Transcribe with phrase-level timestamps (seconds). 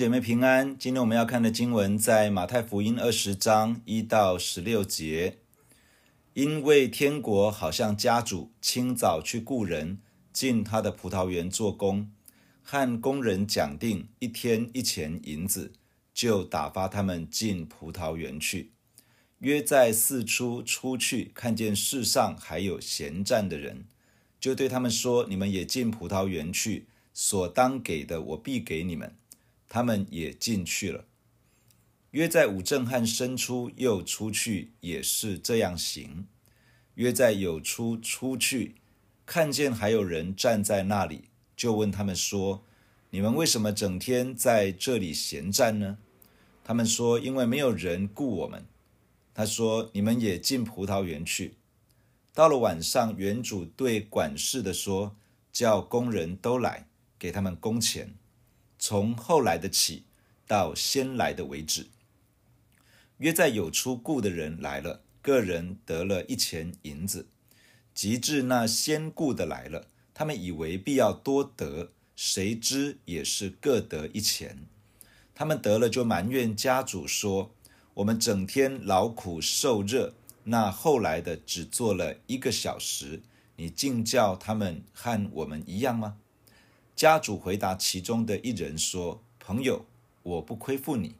[0.00, 0.78] 姐妹平安。
[0.78, 5.36] 今天我们要看的经文在马太福音二十章一到十六节。
[6.32, 9.98] 因为天国好像家主清早去雇人
[10.32, 12.10] 进他的葡萄园做工，
[12.62, 15.70] 和工人讲定一天一钱银子，
[16.14, 18.72] 就打发他们进葡萄园去。
[19.40, 23.84] 约在四初出去，看见世上还有闲站的人，
[24.40, 29.14] 就对他们说：“你们也进葡萄园去，所当给的，我必给你们。”
[29.70, 31.06] 他们也进去了。
[32.10, 36.26] 约在五正汉生出又出去，也是这样行。
[36.96, 38.74] 约在有出出去，
[39.24, 42.64] 看见还有人站在那里，就问他们说
[43.10, 45.98] ：“你们为什么整天在这里闲站呢？”
[46.64, 48.66] 他们说：“因为没有人雇我们。”
[49.32, 51.54] 他说：“你们也进葡萄园去。”
[52.34, 55.16] 到了晚上，园主对管事的说
[55.52, 58.14] ：“叫工人都来，给他们工钱。”
[58.82, 60.04] 从后来的起，
[60.46, 61.88] 到先来的为止。
[63.18, 67.28] 约在有出雇的人来了，个人得了一钱银子。
[67.92, 74.66] 及至那先雇的来了，他们以为必要多得，谁知也是各得一钱。
[75.34, 77.54] 他们得了就埋怨家主说
[77.92, 80.14] ：“我们整天劳苦受热，
[80.44, 83.20] 那后来的只做了一个小时，
[83.56, 86.16] 你竟叫他们和我们一样吗？”
[87.00, 89.86] 家主回答其中的一人说：“朋友，
[90.22, 91.14] 我不亏负你，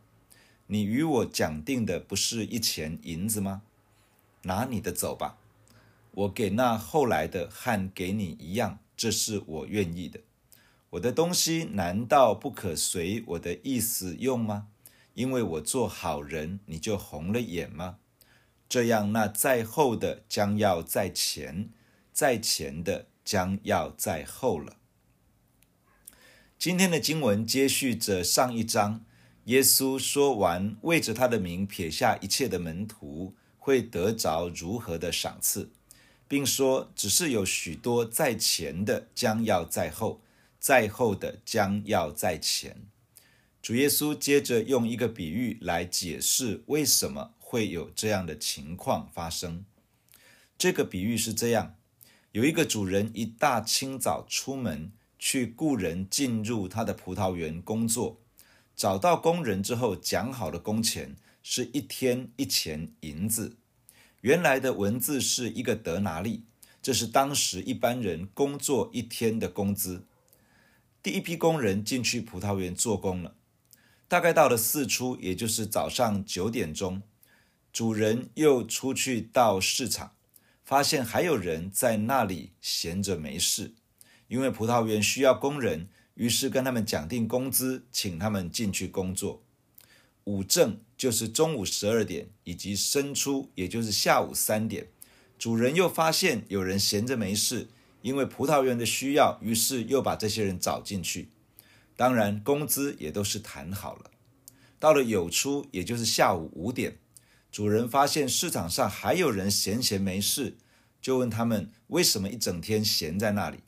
[0.67, 3.63] 你与我讲定的不是一钱银子吗？
[4.43, 5.39] 拿你的走吧，
[6.11, 10.21] 我给那后来的和给你一样，这是我愿意的。
[10.91, 14.67] 我的东西难道不可随我的意思用吗？
[15.15, 17.97] 因为我做好人，你就红了眼吗？
[18.69, 21.71] 这样，那在后的将要在前，
[22.13, 24.77] 在前的将要在后了。”
[26.61, 29.03] 今天的经文接续着上一章，
[29.45, 35.71] 耶稣说完为着他的名撇下一切的门徒会得着如何的赏赐，
[36.29, 40.21] 并说只是有许多在前的将要在后，
[40.59, 42.77] 在后的将要在前。
[43.63, 49.65] 主耶稣接着用一个比喻来解释为什么会有这样的情况发生。
[50.59, 51.77] 这个比喻是这样：
[52.33, 54.93] 有一个主人一大清早出门。
[55.23, 58.23] 去雇人进入他的葡萄园工作，
[58.75, 63.59] 找到工人之后，讲好的工钱是一天一钱银子。
[64.23, 66.47] 原来的文字是一个德拿利，
[66.81, 70.07] 这是当时一般人工作一天的工资。
[71.03, 73.35] 第一批工人进去葡萄园做工了，
[74.09, 77.03] 大概到了四初，也就是早上九点钟，
[77.71, 80.15] 主人又出去到市场，
[80.65, 83.75] 发现还有人在那里闲着没事。
[84.31, 89.43] 因为葡萄园需要工人，于是跟他们讲定工资，请他们进去工作。
[90.23, 94.87] 午正就是中午十二点，以及申初，也就是下午三点，
[95.37, 97.67] 主人又发现有人闲着没事，
[98.03, 101.31] 因为葡萄园的需要，于是又把这些人找进去。
[101.97, 104.13] 当然，工资也都是谈好了。
[104.79, 106.99] 到了酉初，也就是下午五点，
[107.51, 110.57] 主人发现市场上还有人闲闲没事，
[111.03, 113.59] 就问他们为什么一整天闲在那里。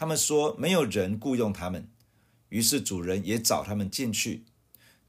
[0.00, 1.88] 他们说没有人雇佣他们，
[2.50, 4.44] 于是主人也找他们进去。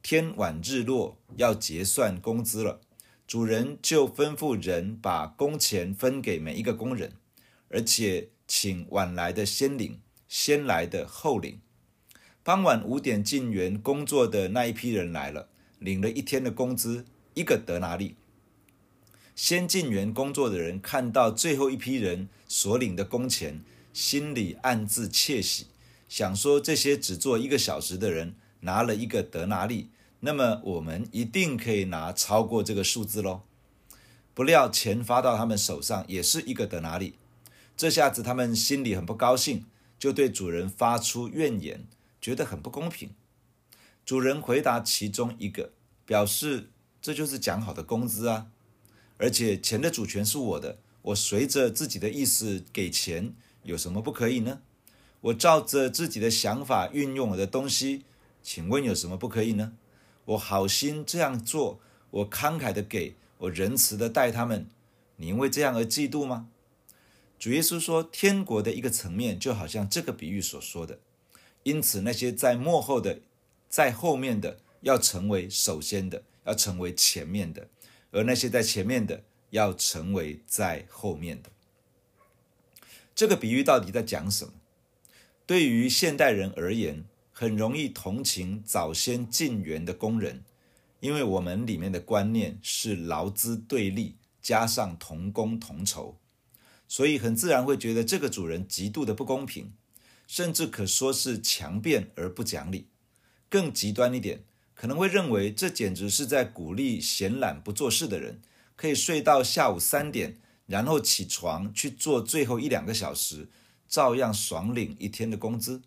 [0.01, 2.81] 天晚日落，要结算工资了，
[3.28, 7.13] 主人就吩咐人把工钱分给每一个工人，
[7.67, 11.59] 而且请晚来的先领，先来的后领。
[12.41, 17.05] 傍晚五点进园工作的那一批人来了，领了一天的工资，
[17.35, 18.16] 一个德拿利。
[19.35, 23.63] 先进园工作的人看到最后一批人所领的工钱。
[23.94, 25.67] 心里暗自窃喜，
[26.07, 29.90] 想说这些只做一个小时的人拿了一个德拿利，
[30.22, 33.41] 那么我们一定可以拿超过这个数字喽。
[34.34, 37.16] 不料钱发到他们手上也是一个德拿利，
[37.75, 39.66] 这下子他们心里很不高兴，
[39.97, 41.85] 就对主人发出怨言，
[42.22, 43.09] 觉得很不公平。
[44.05, 45.72] 主人回答其中一个，
[46.05, 46.69] 表示
[47.02, 48.47] 这就是讲好的工资啊，
[49.17, 53.34] 而且钱的主权是我的，我随着自己的意思给钱。
[53.64, 54.61] 有什么不可以呢？
[55.22, 58.06] 我照着自己的想法运用我的东西，
[58.41, 59.73] 请问有什么不可以呢？
[60.26, 61.79] 我好心这样做，
[62.11, 64.67] 我慷慨的给，我仁慈的待他们，
[65.17, 66.47] 你因为这样而嫉妒吗？
[67.38, 71.00] 主耶稣说，天国的一个层面就好像这个比喻所说的，
[71.64, 73.20] 因此那些在幕后的，
[73.70, 77.67] 在后面的要成为首先的，要成为前面的，
[78.12, 81.50] 而那些在前面的要成为在后面的。
[83.19, 84.53] 这个比喻到底在讲什么？
[85.45, 90.45] 对于现代人而言，很容易同情早先进园的工人，
[91.01, 96.16] 因为我们里面的观念是劳资对立，加上同工同酬，
[96.87, 99.73] 所以很自然会觉得这个主人极度的不公平，
[100.25, 102.87] 甚至可说是强辩而不讲理。
[103.49, 108.39] 更极端一点，可能会认为这简直是在鼓励闲懒不做事的人，
[108.77, 110.37] 可以睡到下午三点，
[110.69, 113.49] 然后起床去做最后一两个小时，
[113.87, 115.81] 照样爽领一天的工资。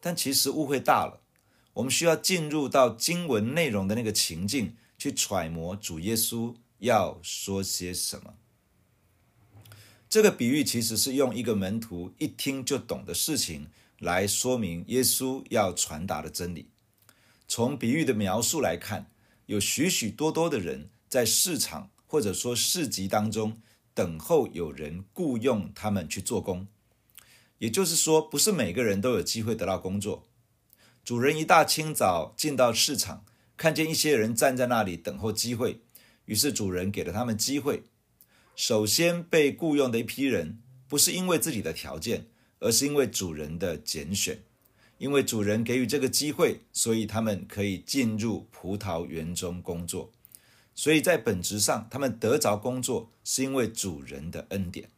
[0.00, 1.22] 但其实误会大了，
[1.74, 8.34] 我们需要进入到经文内容的那个情境，去揣摩主耶稣要说些什么。
[10.08, 13.68] 这个比喻其实是用一个门徒一听就懂的事情，
[14.00, 16.68] 来说明耶稣要传达的真理。
[17.46, 19.08] 从比喻的描述来看，
[19.46, 23.56] 有许许多多的人在市场或者说市集当中
[23.94, 26.66] 等候有人雇佣他们去做工。
[27.56, 30.24] 也就是说，不是每个人都有机会得到工作。
[31.02, 33.24] 主人一大清早进到市场，
[33.56, 35.80] 看见一些人站在那里等候机会，
[36.26, 37.84] 于是主人给了他们机会。
[38.54, 42.26] 首先被雇佣的一批人，不是因为自己的条件。
[42.64, 44.44] 而是因为主人的拣选，
[44.98, 50.12] 因为主人给予这个机会，所以他们可以进入葡萄园中工作。
[50.82, 54.90] 所以在本质上，他们得着工作是因为主人的恩典。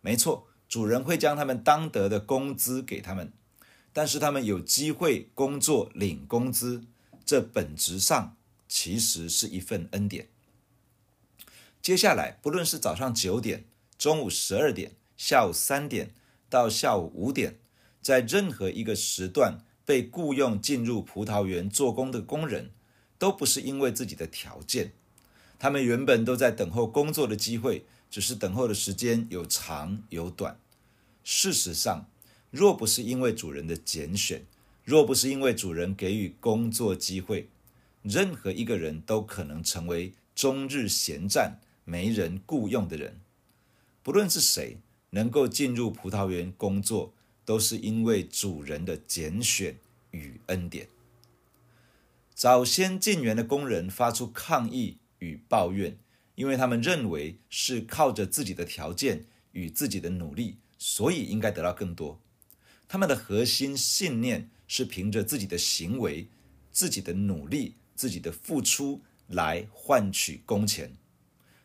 [0.00, 3.32] 没错，主人会将他们当得的工资给他们，
[3.92, 6.82] 但是他们有机会工作领工资，
[7.24, 10.30] 这本质上其实是一份恩典。
[11.80, 13.66] 接下来，不论是早上九点、
[13.96, 16.12] 中午十二点、下午三点，
[16.50, 17.60] 到下午五点，
[18.02, 22.72] 在任何一个时段被雇佣进入葡萄园做工的工人，
[23.16, 24.94] 都不是因为自己的条件，
[25.58, 30.58] 他们原本都在等候工作的机会，只是等候的时间有长有短。
[31.22, 32.06] 事实上，
[32.50, 34.44] 若不是因为主人的拣选，
[34.84, 37.48] 若不是因为主人给予工作机会，
[38.02, 43.20] 任何一个人都可能成为终日闲战、没人雇佣的人，
[44.02, 44.78] 不论是谁。
[45.10, 47.14] 能够进入葡萄园工作，
[47.44, 49.78] 都是因为主人的拣选
[50.10, 50.88] 与恩典。
[52.34, 55.98] 早先进园的工人发出抗议与抱怨，
[56.34, 62.20] 因为他们认为是靠着自己的条件与自己的努力，所以应该得到更多。
[62.86, 66.28] 他们的核心信念是凭着自己的行为、
[66.70, 70.96] 自己的努力、自己的付出来换取工钱。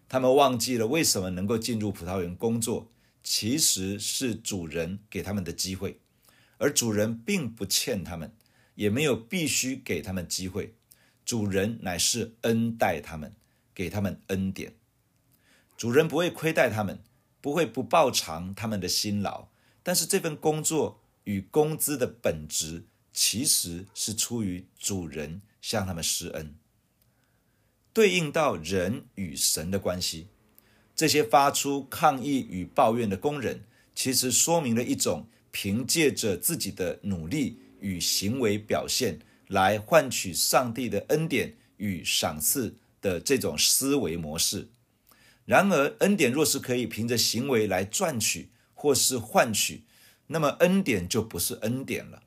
[0.08, 2.92] 他们忘记了为什么能够进入葡萄园工作。
[3.22, 6.00] 其实是主人给他们的机会，
[6.58, 8.34] 而主人并不欠他们，
[8.76, 10.74] 也没有必须给他们机会。
[11.26, 13.36] 主人乃是恩待他们，
[13.80, 14.74] 给他们恩典。
[15.78, 17.02] 主人不会亏待他们，
[17.40, 19.48] 不会不报偿他们的辛劳。
[19.82, 22.84] 但是这份工作与工资的本质，
[23.14, 26.56] 其实是出于主人向他们施恩，
[27.94, 30.28] 对应到人与神的关系。
[30.94, 33.64] 这些发出抗议与抱怨的工人，
[33.96, 44.70] 其实说明了一种凭借着自己的努力与行为表现来换取上帝的恩典与赏赐的这种思维模式。
[45.46, 49.84] 然而，恩典若是可以凭着行为来赚取或是换取，
[50.28, 52.24] 那么恩典就不是恩典了。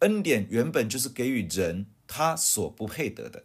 [0.00, 3.44] 恩典原本就是给予人他所不配得的，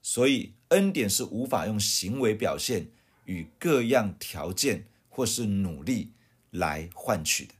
[0.00, 2.90] 所以恩典是无法用行为表现。
[3.28, 6.12] 与各样条件或是努力
[6.50, 7.52] 来换取的，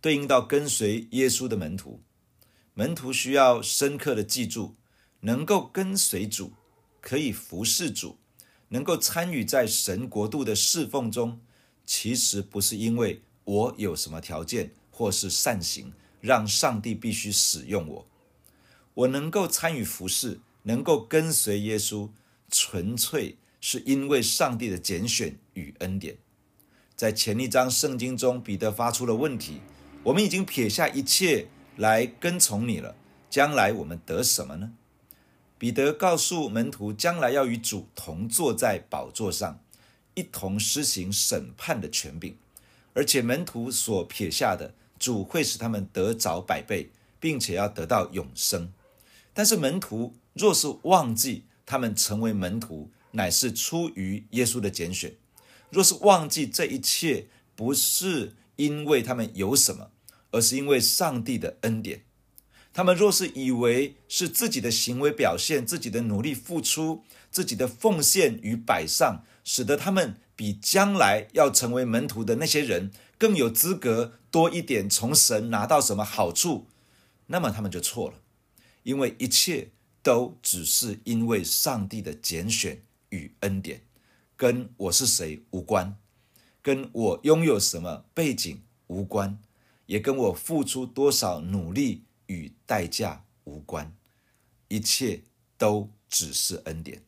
[0.00, 2.02] 对应到跟随耶稣的门徒，
[2.74, 4.74] 门徒需要深刻的记住，
[5.20, 6.54] 能够跟随主，
[7.06, 8.16] 可以服侍主，
[8.70, 11.38] 能够参与在神国度的侍奉中，
[11.84, 18.06] 其实不是因为我有什么条件或是善行，让上帝必须使用我。
[18.94, 22.10] 我能够参与服侍，能够跟随耶稣，
[22.50, 23.36] 纯粹。
[23.60, 26.18] 是因为上帝的拣选与恩典，
[26.94, 29.60] 在前一章圣经中，彼得发出了问题：
[30.04, 32.94] 我们已经撇下一切来跟从你了，
[33.28, 34.72] 将来我们得什么呢？
[35.58, 39.60] 彼得告诉门徒，将来要与主同坐在宝座上，
[40.14, 42.36] 一同施行审判的权柄，
[42.92, 48.72] 而且门徒所撇下的，主会使他们得着百倍，并且要得到永生。
[49.32, 55.14] 但是门徒若是忘记他们成为门徒，乃是出于耶稣的拣选。
[55.70, 59.90] 若是忘记这一切，不是因为他们有什么，
[60.30, 62.05] 而是因为上帝的恩典。
[62.76, 76.66] 他们若是以为是自己的行为表现、自己的努力付出、自己的奉献与摆上，使得他们比将来要成为门徒的那些人更有资格多一点从神拿到什么好处，
[77.28, 78.16] 那么他们就错了，
[78.82, 79.70] 因为一切
[80.02, 83.80] 都只是因为上帝的拣选与恩典，
[84.36, 85.96] 跟我是谁无关，
[86.60, 89.38] 跟我拥有什么背景无关，
[89.86, 93.94] 也跟我付出多少努力与代价无关，
[94.68, 95.22] 一切
[95.56, 97.02] 都只是恩典。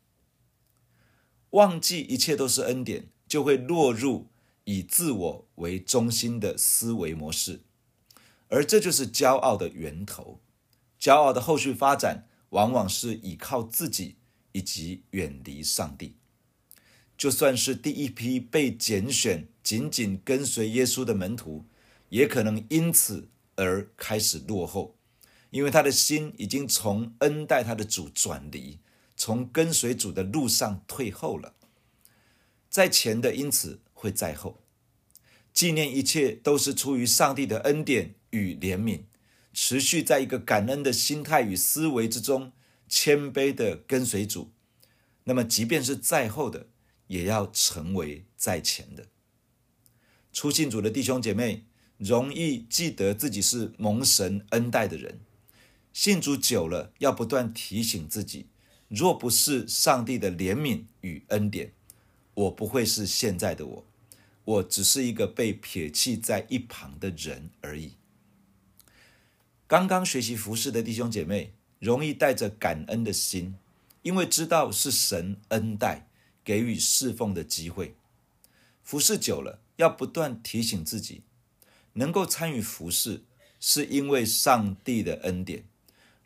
[1.51, 4.27] 忘记一切都是恩典，就会落入
[4.65, 7.61] 以自我为中心的思维模式，
[8.49, 10.41] 而这就是骄傲的源头。
[11.01, 14.17] 骄傲的后续发展，往往是倚靠自己
[14.53, 16.17] 以及远离上帝。
[17.17, 21.65] 就算是第一批被拣选、紧紧跟随耶稣的门徒，
[22.11, 24.98] 也可能因此而开始落后，
[25.51, 28.79] 因为他的心已经从恩待他的主转离。
[29.21, 31.57] 从跟随主的路上退后了，
[32.71, 34.63] 在前的因此会在后。
[35.53, 39.07] 纪念一切都是出于上帝的恩典与怜悯，
[39.53, 42.53] 持续在一个感恩的心态与思维之中，
[42.89, 44.53] 谦卑的跟随主。
[45.25, 46.69] 那么，即便是在后的，
[47.09, 49.07] 也要成为在前的。
[50.33, 51.65] 出信主的弟兄姐妹
[51.97, 55.19] 容易记得自己是蒙神恩待的人，
[56.01, 58.47] 信主久了，要不断提醒自己。
[58.87, 61.73] 若不是上帝的怜悯与恩典，
[62.35, 63.85] 我不会是现在的我，
[64.45, 67.95] 我只是一个被撇弃在一旁的人而已。
[69.67, 73.57] 刚刚学习服事的弟兄姐妹，容易带着感恩的心，
[74.03, 76.07] 因为知道是神恩待
[76.45, 77.97] 给予侍奉的机会。
[78.85, 81.23] 服侍久了，要不断提醒自己，
[81.95, 83.25] 能够参与服侍，
[83.59, 85.65] 是因为上帝的恩典。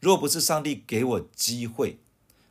[0.02, 1.98] 若不是上帝给我机会，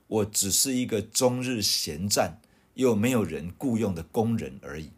[0.08, 2.40] 我只是一个终日闲战
[2.76, 4.92] 又没有人雇佣的工人而已。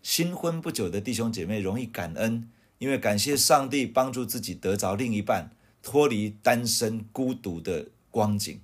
[0.00, 2.48] 新婚不久的弟兄姐妹容易感恩，
[2.78, 5.50] 因为感谢上帝帮助自己得着另一半，
[5.82, 8.60] 脱离单身孤独的光景。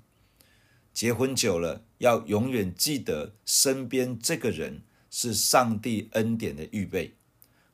[0.92, 7.14] 结婚久了，要永远记得身边这个人是上帝恩典的预备。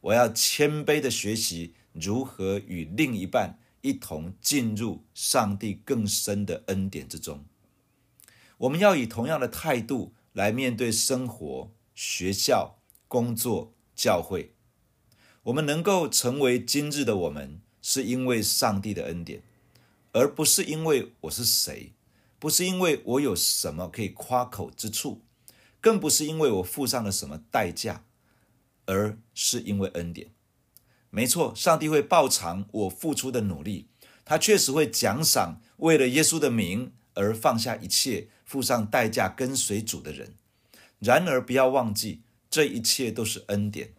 [0.01, 3.59] 我要谦卑的学习如何与另一半。
[3.83, 7.45] 一同进入上帝更深的恩典之中。
[8.59, 14.55] 我们要以同样的态度来面对生活、学校、工作、教会。
[15.45, 19.43] 我们能够成为今日的我们，是因为上帝的恩典，
[20.13, 21.95] 而不是因为我是谁，
[22.39, 25.23] 不是因为我有什么可以夸口之处，
[25.81, 28.05] 更不是因为我付上了什么代价，
[28.85, 30.31] 而是因为恩典。
[31.11, 33.88] 没错，上帝会报偿我付出的努力，
[34.25, 40.35] 他确实会奖赏为了耶稣的名而放下一切、付上代价跟随主的人。
[41.00, 43.95] 然而，不要忘记，这一切都是恩典。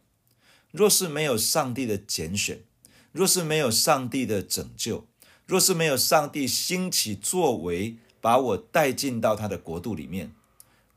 [0.72, 2.63] 若是没有上帝的拣选，
[3.12, 5.06] 若是没有上帝的拯救，
[5.46, 10.34] 若是没有上帝兴起作为，把我带进到他的国度里面，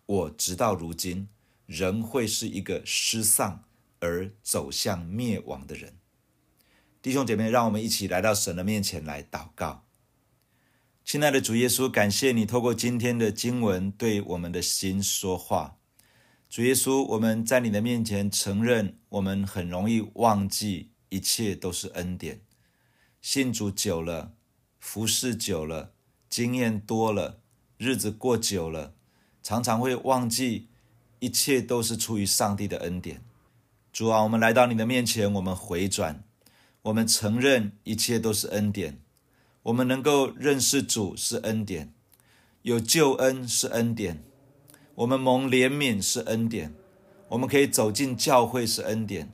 [0.07, 1.29] 我直到如今
[1.67, 3.65] 仍会是一个失丧
[3.99, 5.95] 而走向灭亡的人。
[7.05, 9.85] 弟兄姐妹，让我们一起来到神的面前来祷告。
[11.05, 15.77] 亲爱的主耶稣，感谢你透过今天的经文对我们的心说话。
[16.49, 22.41] 主耶稣，我们在你的面前承认，我们很容易忘记一切都是恩典。
[23.21, 24.33] 信主久了，
[24.81, 25.93] 服侍久了，
[26.31, 27.43] 经验多了，
[27.77, 28.95] 日子过久了，
[29.43, 30.69] 常常会忘记
[31.19, 33.23] 一切都是出于上帝的恩典。
[33.93, 36.25] 主啊，我们来到你的面前，我们回转。
[36.85, 38.99] 我们承认一切都是恩典，
[39.63, 41.95] 我们能够认识主是恩典，
[42.61, 44.23] 有救恩是恩典，
[44.97, 46.75] 我们蒙怜悯是恩典，
[47.29, 49.33] 我们可以走进教会是恩典，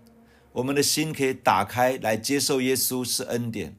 [0.52, 3.76] 我们的心可以打开来接受耶稣是恩典，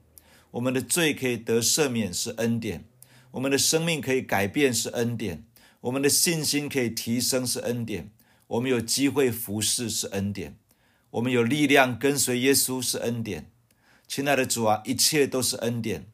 [0.51, 2.83] 我们的罪可以得赦免是恩典，
[3.31, 5.45] 我们的生命可以改变是恩典，
[5.79, 8.11] 我们的信心可以提升是恩典，
[8.47, 10.57] 我们有机会服侍是恩典，
[11.11, 13.49] 我们有力量跟随耶稣是恩典。
[14.13, 16.11] 亲爱的主啊，一切都是恩典，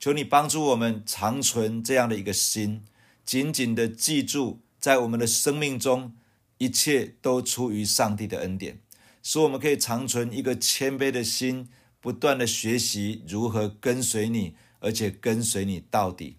[0.00, 2.82] 求你帮助我们长存这样的一个心，
[3.24, 6.16] 紧紧的记住，在我们的生命中，
[6.58, 8.80] 一切都出于上帝的恩典，
[9.22, 11.68] 使我们可以长存一个谦卑的心，
[12.00, 16.38] 不断的学习如何跟随你，而且跟随你到底。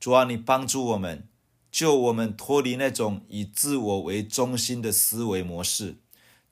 [0.00, 1.28] 主啊，你帮助我们，
[1.70, 5.98] 救我们脱离那种以自我为中心的思维模式，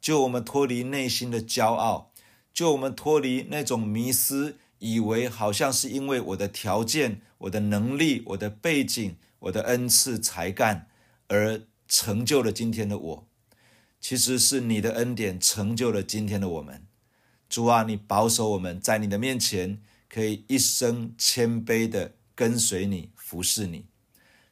[0.02, 2.09] 救我们脱离内心的骄傲。
[2.52, 10.88] 就我们脱离那种迷思，以为好像是因为我的条件、我的能力、我的背景、我的恩赐才干
[11.28, 13.26] 而成就了今天的我，
[14.00, 16.85] 其实是你的恩典成就了今天的我们。
[17.49, 23.87] 主啊，你保守我们在你的面前可以一生谦卑的跟随你、服侍你。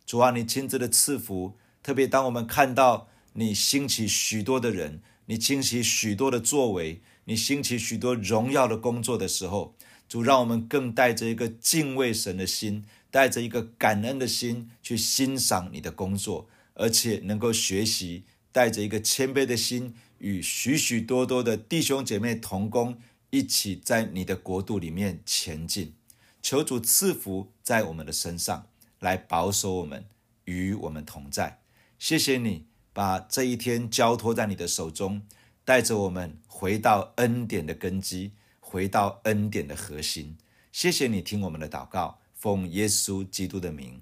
[0.05, 9.75] 主啊，你亲自的赐福，特别当我们看到你兴起许多的人，你兴起许多的作为，你兴起许多荣耀的工作的时候，
[10.09, 22.99] 主让我们更带着一个敬畏神的心，带着一个感恩的心去欣赏你的工作，而且能够学习，带着一个谦卑的心，与许许多多的弟兄姐妹同工。
[23.29, 25.93] 一起在你的国度里面前进，
[26.41, 28.69] 求主赐福在我们的身上，
[29.01, 30.07] 来保守我们，
[30.47, 31.61] 与我们同在。
[31.99, 35.21] 谢谢你把这一天交托在你的手中，
[35.69, 40.35] 带着我们回到恩典的根基，回到恩典的核心。
[40.73, 44.01] 谢谢你听我们的祷告，奉耶稣基督的名，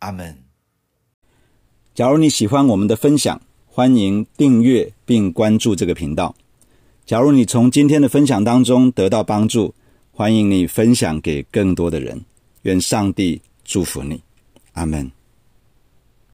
[0.00, 0.42] 阿门。
[1.94, 6.34] 假如你喜欢我们的分享，欢迎订阅并关注这个频道。
[7.06, 9.72] 假如你从今天的分享当中得到帮助，
[10.10, 12.20] 欢迎你分享给更多的人。
[12.62, 14.20] 愿上帝祝福你，
[14.72, 15.08] 阿门。